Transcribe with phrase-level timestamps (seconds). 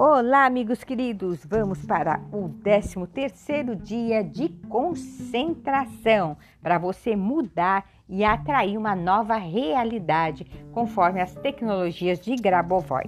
[0.00, 1.44] Olá, amigos queridos!
[1.44, 9.34] Vamos para o 13 terceiro dia de concentração para você mudar e atrair uma nova
[9.34, 13.06] realidade conforme as tecnologias de Grabovoi.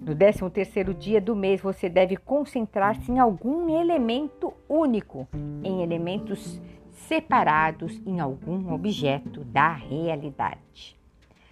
[0.00, 5.26] No 13 terceiro dia do mês, você deve concentrar-se em algum elemento único,
[5.64, 10.96] em elementos separados em algum objeto da realidade.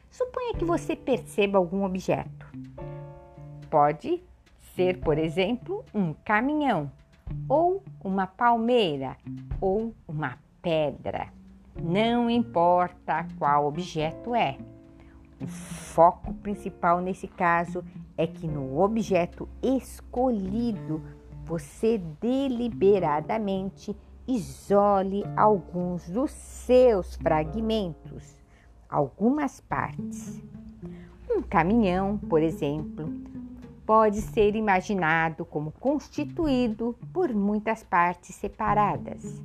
[0.08, 2.46] Suponha que você perceba algum objeto
[3.70, 4.22] Pode
[4.74, 6.90] ser, por exemplo, um caminhão,
[7.48, 9.16] ou uma palmeira,
[9.60, 11.28] ou uma pedra.
[11.80, 14.58] Não importa qual objeto é.
[15.40, 17.84] O foco principal nesse caso
[18.18, 21.00] é que no objeto escolhido
[21.44, 23.96] você deliberadamente
[24.26, 28.36] isole alguns dos seus fragmentos,
[28.88, 30.42] algumas partes.
[31.30, 33.08] Um caminhão, por exemplo,
[33.90, 39.42] pode ser imaginado como constituído por muitas partes separadas.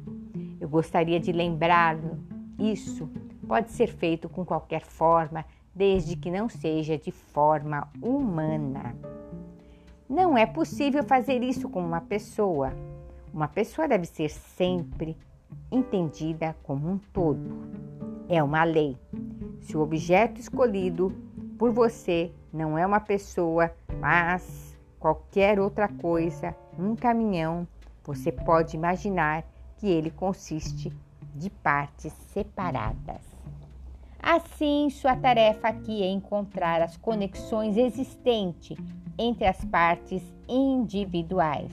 [0.62, 2.20] Eu gostaria de lembrá-lo,
[2.60, 3.10] isso
[3.48, 8.96] pode ser feito com qualquer forma, desde que não seja de forma humana.
[10.08, 12.72] Não é possível fazer isso com uma pessoa.
[13.34, 15.18] Uma pessoa deve ser sempre
[15.72, 17.50] entendida como um todo.
[18.30, 18.96] É uma lei.
[19.62, 21.12] Se o objeto escolhido
[21.58, 27.68] por você não é uma pessoa, mas qualquer outra coisa, um caminhão,
[28.02, 29.44] você pode imaginar
[29.78, 30.90] que ele consiste
[31.36, 33.20] de partes separadas.
[34.24, 38.78] Assim, sua tarefa aqui é encontrar as conexões existentes
[39.18, 41.72] entre as partes individuais.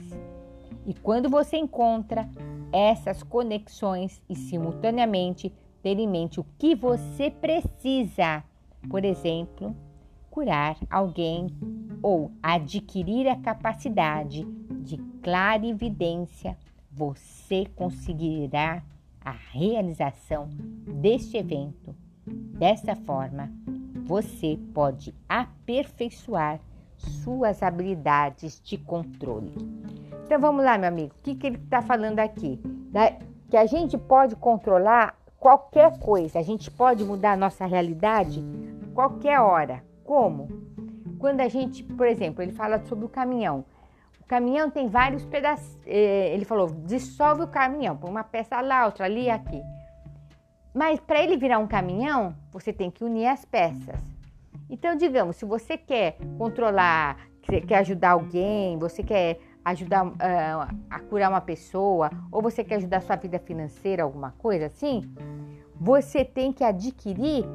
[0.85, 2.29] E quando você encontra
[2.73, 8.43] essas conexões e simultaneamente ter em mente o que você precisa,
[8.89, 9.73] por exemplo,
[10.33, 11.47] curar alguém
[12.01, 14.43] ou adquirir a capacidade
[14.81, 16.57] de clarividência,
[16.91, 18.81] você conseguirá
[19.23, 20.49] a realização
[20.87, 21.95] deste evento.
[22.25, 23.51] Dessa forma,
[24.07, 26.59] você pode aperfeiçoar
[26.97, 29.53] suas habilidades de controle.
[30.25, 32.59] Então vamos lá, meu amigo, o que, que ele está falando aqui?
[32.91, 33.11] Da,
[33.51, 38.43] que a gente pode controlar qualquer coisa, a gente pode mudar a nossa realidade
[38.95, 39.92] qualquer hora.
[40.03, 40.47] Como?
[41.19, 43.65] Quando a gente, por exemplo, ele fala sobre o caminhão.
[44.19, 45.77] O caminhão tem vários pedaços.
[45.85, 49.61] Eh, ele falou, dissolve o caminhão, põe uma peça lá, outra ali e aqui.
[50.73, 53.99] Mas para ele virar um caminhão, você tem que unir as peças.
[54.69, 61.29] Então, digamos, se você quer controlar, quer ajudar alguém, você quer ajudar uh, a curar
[61.29, 65.01] uma pessoa, ou você quer ajudar a sua vida financeira, alguma coisa assim,
[65.75, 67.45] você tem que adquirir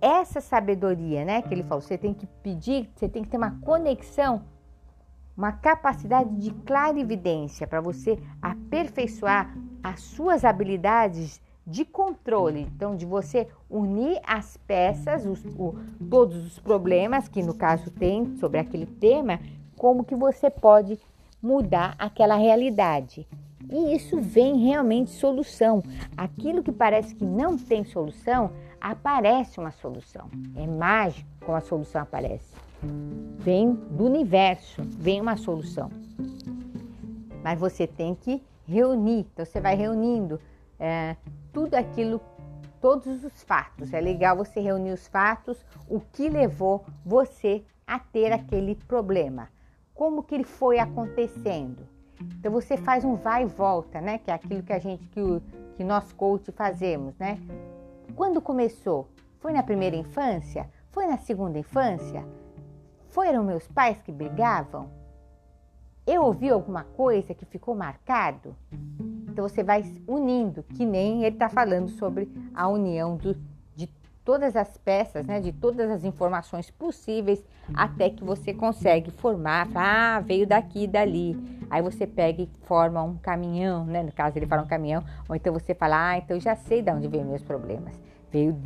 [0.00, 3.58] essa sabedoria, né, que ele falou, você tem que pedir, você tem que ter uma
[3.60, 4.42] conexão,
[5.36, 12.62] uma capacidade de clarividência para você aperfeiçoar as suas habilidades de controle.
[12.74, 15.76] Então, de você unir as peças, os, o,
[16.10, 19.38] todos os problemas que no caso tem sobre aquele tema,
[19.76, 20.98] como que você pode
[21.40, 23.26] mudar aquela realidade.
[23.70, 25.82] E isso vem realmente solução.
[26.16, 28.50] Aquilo que parece que não tem solução,
[28.80, 30.28] aparece uma solução.
[30.56, 32.54] É mágico como a solução aparece.
[33.38, 35.90] Vem do universo, vem uma solução.
[37.42, 39.26] Mas você tem que reunir.
[39.32, 40.40] Então você vai reunindo
[40.78, 41.16] é,
[41.52, 42.20] tudo aquilo,
[42.80, 43.92] todos os fatos.
[43.92, 49.48] É legal você reunir os fatos, o que levou você a ter aquele problema.
[49.94, 51.86] Como que ele foi acontecendo?
[52.38, 54.18] Então você faz um vai e volta, né?
[54.18, 55.42] Que é aquilo que a gente, que, o,
[55.74, 57.38] que nós coach fazemos, né?
[58.16, 59.08] Quando começou?
[59.38, 60.68] Foi na primeira infância?
[60.90, 62.26] Foi na segunda infância?
[63.08, 64.90] Foram meus pais que brigavam?
[66.06, 68.56] Eu ouvi alguma coisa que ficou marcado?
[69.28, 73.36] Então você vai unindo, que nem ele está falando sobre a união do,
[74.24, 77.44] todas as peças, né, de todas as informações possíveis,
[77.74, 81.36] até que você consegue formar, ah, veio daqui dali.
[81.70, 84.02] Aí você pega e forma um caminhão, né?
[84.02, 86.82] No caso ele fala um caminhão, ou então você fala, ah, então eu já sei
[86.82, 88.00] de onde vêm meus problemas.
[88.30, 88.56] Veio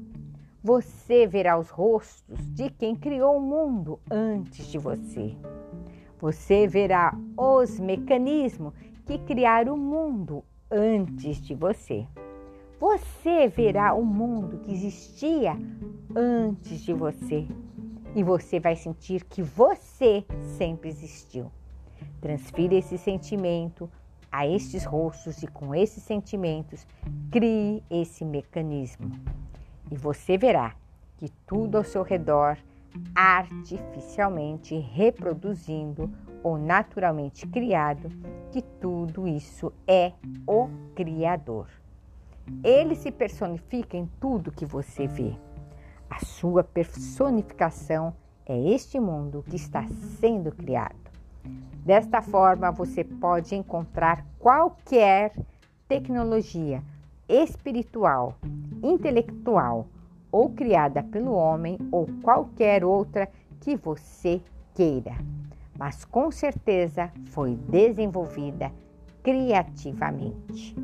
[0.63, 5.37] Você verá os rostos de quem criou o mundo antes de você.
[6.19, 8.73] Você verá os mecanismos
[9.05, 12.07] que criaram o mundo antes de você.
[12.87, 15.57] Você verá o mundo que existia
[16.15, 17.49] antes de você
[18.15, 20.23] e você vai sentir que você
[20.59, 21.51] sempre existiu.
[22.21, 23.91] Transfira esse sentimento
[24.31, 26.87] a estes rostos e com esses sentimentos
[27.31, 29.13] crie esse mecanismo
[29.91, 30.77] e você verá
[31.17, 32.59] que tudo ao seu redor,
[33.15, 38.11] artificialmente reproduzindo ou naturalmente criado,
[38.53, 40.13] que tudo isso é
[40.47, 41.84] o Criador.
[42.63, 45.35] Ele se personifica em tudo que você vê.
[46.09, 48.15] A sua personificação
[48.47, 49.87] é este mundo que está
[50.21, 50.97] sendo criado.
[51.85, 55.35] Desta forma, você pode encontrar qualquer
[55.89, 56.83] tecnologia
[57.29, 58.37] espiritual,
[58.83, 59.87] intelectual
[60.31, 63.29] ou criada pelo homem ou qualquer outra
[63.61, 64.41] que você
[64.75, 65.17] queira,
[65.79, 68.73] mas com certeza foi desenvolvida
[69.23, 70.75] criativamente.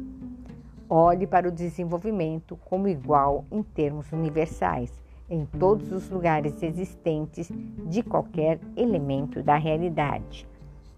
[0.93, 4.93] Olhe para o desenvolvimento como igual em termos universais,
[5.29, 7.49] em todos os lugares existentes
[7.87, 10.49] de qualquer elemento da realidade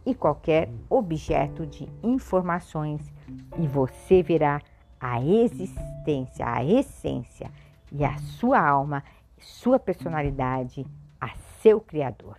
[0.06, 3.12] e qualquer objeto de informações,
[3.59, 4.62] e você verá
[4.99, 7.50] a existência, a essência
[7.93, 9.05] e a sua alma,
[9.39, 10.87] sua personalidade
[11.21, 11.29] a
[11.61, 12.39] seu Criador.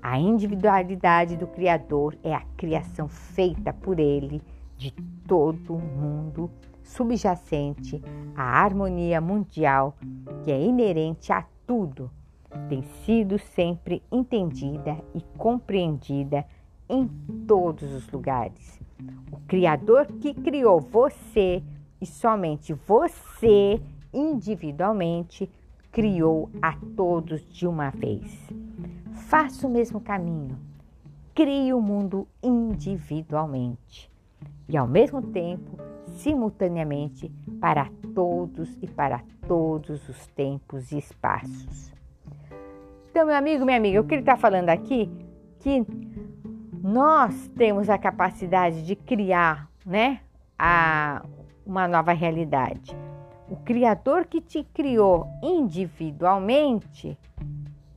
[0.00, 4.40] A individualidade do Criador é a criação feita por Ele
[4.78, 4.92] de
[5.26, 6.50] todo o mundo
[6.82, 8.02] subjacente
[8.34, 9.94] à harmonia mundial
[10.42, 12.10] que é inerente a tudo,
[12.70, 16.46] tem sido sempre entendida e compreendida
[16.88, 17.06] em
[17.46, 18.78] todos os lugares
[19.30, 21.62] o Criador que criou você
[22.00, 23.80] e somente você
[24.12, 25.50] individualmente
[25.92, 28.48] criou a todos de uma vez.
[29.28, 30.58] Faça o mesmo caminho.
[31.34, 34.10] Crie o mundo individualmente
[34.68, 37.30] e ao mesmo tempo, simultaneamente,
[37.60, 41.92] para todos e para todos os tempos e espaços.
[43.10, 45.10] Então, meu amigo, minha amiga, o que ele está falando aqui?
[45.60, 45.84] Que
[46.82, 50.20] nós temos a capacidade de criar, né,
[50.58, 51.24] a,
[51.66, 52.96] uma nova realidade.
[53.48, 57.18] O Criador que te criou individualmente,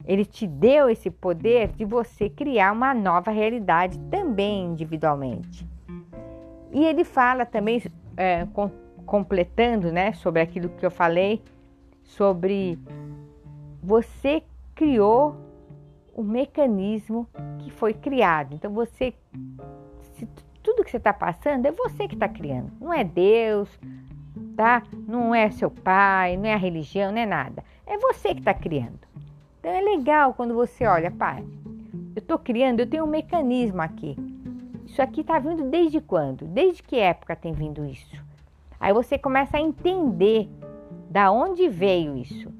[0.06, 5.70] ele te deu esse poder de você criar uma nova realidade também individualmente.
[6.71, 7.81] E ele fala também,
[8.15, 8.69] é, com,
[9.06, 11.41] completando, né, sobre aquilo que eu falei,
[12.03, 12.79] sobre
[13.83, 14.44] você
[14.75, 15.35] criou
[16.13, 17.27] o mecanismo
[17.59, 18.53] que foi criado.
[18.53, 19.13] Então você,
[20.62, 23.69] tudo que você está passando é você que está criando, não é Deus,
[24.56, 24.83] tá?
[25.07, 27.63] Não é seu pai, não é a religião, não é nada.
[27.85, 29.00] É você que está criando.
[29.59, 31.43] Então é legal quando você olha, pai,
[32.15, 34.15] eu estou criando, eu tenho um mecanismo aqui.
[34.91, 36.43] Isso aqui está vindo desde quando?
[36.43, 38.21] Desde que época tem vindo isso?
[38.77, 40.50] Aí você começa a entender
[41.10, 42.51] da onde veio isso.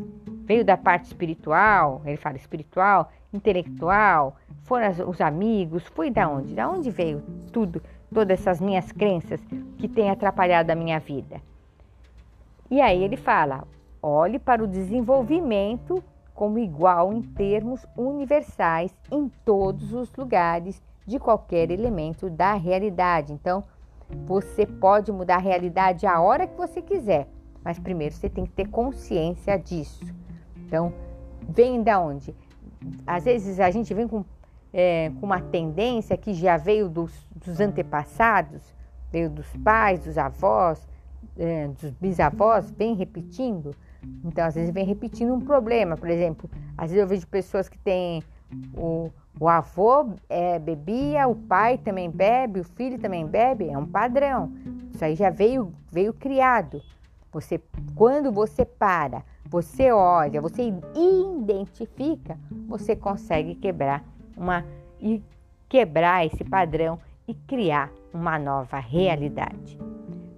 [0.46, 6.56] Veio da parte espiritual, ele fala espiritual, intelectual, foram os amigos, foi da onde?
[6.56, 7.22] Da onde veio
[7.52, 7.84] tudo,
[8.14, 9.42] todas essas minhas crenças
[9.78, 11.42] que têm atrapalhado a minha vida?
[12.70, 13.68] E aí ele fala:
[14.02, 16.02] olhe para o desenvolvimento
[16.34, 23.34] como igual em termos universais em todos os lugares de qualquer elemento da realidade.
[23.34, 23.64] Então,
[24.26, 27.28] você pode mudar a realidade a hora que você quiser,
[27.64, 30.06] mas primeiro você tem que ter consciência disso.
[30.66, 30.94] Então,
[31.48, 32.34] vem da onde?
[33.06, 34.26] às vezes a gente vem com,
[34.74, 38.62] é, com uma tendência que já veio dos, dos, antepassados,
[39.12, 40.88] veio dos pais, dos avós,
[41.38, 43.76] é, dos bisavós, vem repetindo.
[44.24, 45.96] Então, às vezes, vem repetindo um problema.
[45.96, 48.24] Por exemplo, às vezes eu vejo pessoas que têm
[48.74, 53.86] o, o avô é, bebia, o pai também bebe, o filho também bebe, é um
[53.86, 54.52] padrão.
[54.94, 56.82] Isso aí já veio, veio criado.
[57.32, 57.60] Você,
[57.96, 64.02] quando você para você olha, você identifica, você consegue quebrar
[64.38, 64.66] uma
[64.98, 65.22] e
[65.68, 66.98] quebrar esse padrão
[67.28, 69.78] e criar uma nova realidade.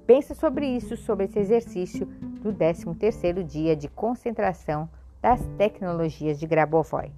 [0.08, 2.08] Pensa sobre isso, sobre esse exercício
[2.42, 4.90] do 13º dia de concentração
[5.22, 7.12] das tecnologias de Grabovoi.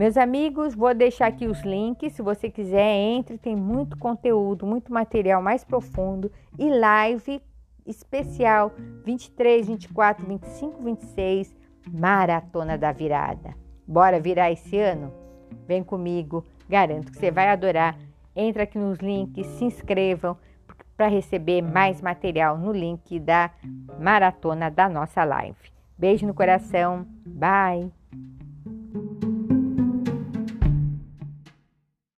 [0.00, 2.14] Meus amigos, vou deixar aqui os links.
[2.14, 3.36] Se você quiser, entre.
[3.36, 7.42] Tem muito conteúdo, muito material mais profundo e live
[7.86, 8.72] especial
[9.04, 11.54] 23, 24, 25, 26,
[11.86, 13.54] Maratona da Virada.
[13.86, 15.12] Bora virar esse ano?
[15.68, 17.98] Vem comigo, garanto que você vai adorar.
[18.34, 20.34] Entra aqui nos links, se inscrevam
[20.96, 23.50] para receber mais material no link da
[24.00, 25.58] maratona da nossa live.
[25.98, 27.99] Beijo no coração, bye!